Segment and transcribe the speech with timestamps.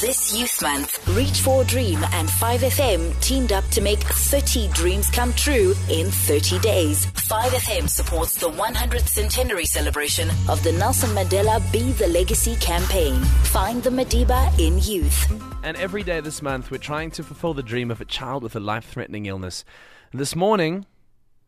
[0.00, 5.32] This Youth Month, Reach for Dream and 5FM teamed up to make 30 dreams come
[5.32, 7.06] true in 30 days.
[7.06, 13.22] 5FM supports the 100th centenary celebration of the Nelson Mandela Be the Legacy campaign.
[13.44, 15.32] Find the Madiba in youth.
[15.62, 18.54] And every day this month, we're trying to fulfill the dream of a child with
[18.54, 19.64] a life threatening illness.
[20.12, 20.84] This morning,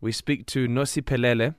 [0.01, 1.55] we speak to Nosi Pelele.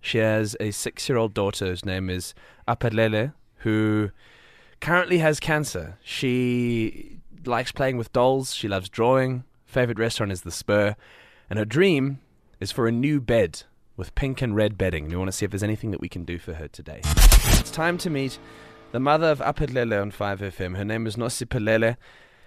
[0.00, 2.34] She has a six year old daughter whose name is
[2.66, 4.10] Apelele, who
[4.82, 5.96] currently has cancer.
[6.02, 10.96] She likes playing with dolls, she loves drawing, favorite restaurant is the Spur,
[11.48, 12.20] and her dream
[12.60, 13.62] is for a new bed
[13.96, 15.08] with pink and red bedding.
[15.08, 17.00] We want to see if there's anything that we can do for her today.
[17.04, 18.38] It's time to meet
[18.90, 20.76] the mother of Apelele on 5FM.
[20.76, 21.96] Her name is Nosi Pelele,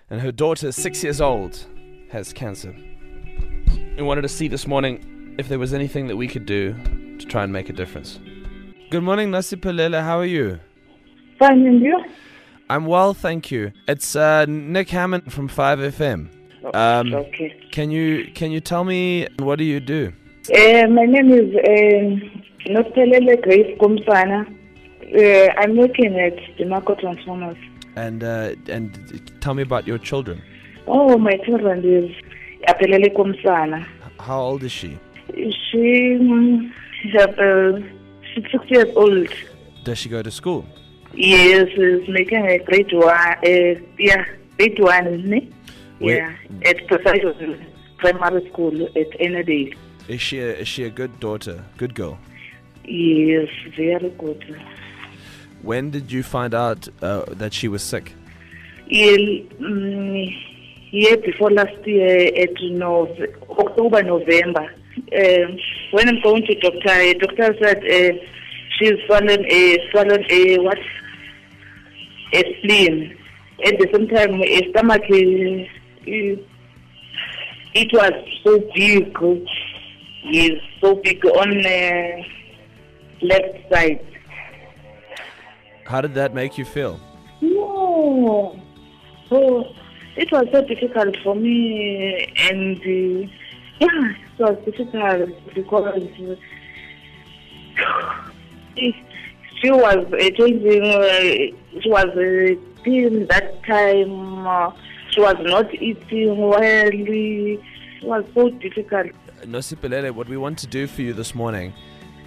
[0.10, 1.66] and her daughter, six years old,
[2.12, 2.76] has cancer.
[3.98, 6.74] We wanted to see this morning if there was anything that we could do
[7.18, 8.20] to try and make a difference.
[8.90, 10.04] Good morning, Nosi Pelele.
[10.04, 10.60] How are you?
[11.40, 12.04] Fine, and you?
[12.70, 13.72] I'm well, thank you.
[13.88, 16.30] It's uh, Nick Hammond from 5FM.
[16.74, 17.56] Um, okay.
[17.72, 20.12] Can you can you tell me what do you do?
[20.52, 24.48] Uh, my name is uh, Nopelele Grace Kumsana.
[25.16, 27.58] Uh, I'm working at the Marco Transformers.
[27.96, 30.42] And uh, and tell me about your children.
[30.88, 32.10] Oh, my children is
[32.68, 33.86] Apelele Kumsana.
[34.20, 34.98] How old is she?
[35.36, 36.72] She, mm,
[37.20, 37.80] uh,
[38.34, 39.28] she's six years old.
[39.84, 40.66] Does she go to school?
[41.16, 43.10] Yes, is making a grade one.
[43.12, 44.26] Uh, yeah,
[44.58, 45.52] grade one,
[46.00, 46.36] Yeah,
[46.66, 47.66] at Poseidon
[47.98, 49.76] Primary School at Enadale.
[50.08, 52.20] Is she a, is she a good daughter, good girl?
[52.84, 54.62] Yes, very good.
[55.62, 58.14] When did you find out uh, that she was sick?
[58.88, 59.16] Yeah,
[59.60, 60.36] mm,
[60.92, 63.18] year before last year at Nov-
[63.50, 64.72] October, November.
[64.98, 65.58] Um
[65.92, 68.18] when I'm going to doctor, doctor said uh,
[68.78, 70.78] she's swollen a swollen a what
[72.58, 73.18] spleen.
[73.64, 75.04] At the same time, a stomach
[77.78, 78.14] it was
[78.44, 79.18] so big,
[80.32, 82.24] is so big on the
[83.22, 84.06] left side.
[85.86, 87.00] How did that make you feel?
[87.42, 88.60] No.
[89.30, 89.68] So
[90.16, 93.28] it was so difficult for me, and uh,
[93.80, 96.08] yeah, it was difficult because
[97.88, 98.92] uh,
[99.66, 100.84] she was uh, changing.
[100.84, 104.46] Uh, she was uh, thin that time.
[104.46, 104.72] Uh,
[105.10, 106.60] she was not eating well.
[106.62, 107.60] It
[108.04, 109.08] was so difficult.
[109.44, 111.74] Nosipelele, what we want to do for you this morning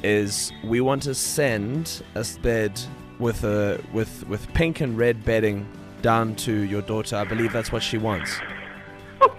[0.03, 2.81] is we want to send a bed
[3.21, 5.67] with a with with pink and red bedding
[6.03, 7.17] down to your daughter.
[7.17, 8.33] I believe that's what she wants.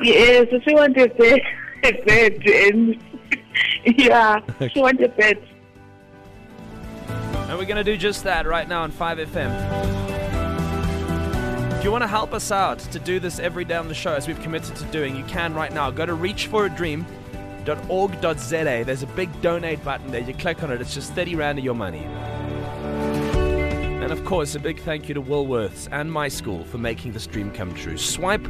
[0.00, 1.40] Yes, she wanted a bed,
[1.84, 2.98] a bed, and
[3.98, 4.40] yeah,
[4.72, 5.53] she wanted a bed.
[7.54, 9.78] And we're going to do just that right now on 5FM.
[11.78, 14.12] If you want to help us out to do this every day on the show,
[14.12, 15.92] as we've committed to doing, you can right now.
[15.92, 18.84] Go to reachforadream.org.za.
[18.84, 20.22] There's a big donate button there.
[20.22, 22.02] You click on it, it's just 30 Rand of your money.
[24.02, 27.52] And of course, a big thank you to Woolworths and MySchool for making this dream
[27.52, 27.96] come true.
[27.96, 28.48] Swipe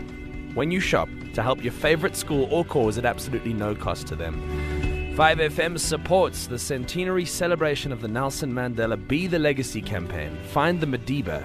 [0.54, 4.16] when you shop to help your favorite school or cause at absolutely no cost to
[4.16, 4.83] them.
[5.14, 10.36] 5FM supports the centenary celebration of the Nelson Mandela Be the Legacy campaign.
[10.50, 11.44] Find the Madiba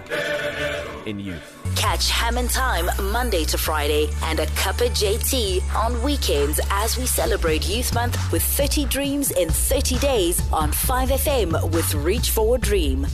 [1.06, 1.56] in youth.
[1.76, 7.06] Catch Hammond Time Monday to Friday and a cup of JT on weekends as we
[7.06, 12.58] celebrate Youth Month with 30 dreams in 30 days on 5FM with Reach for a
[12.58, 13.06] Dream.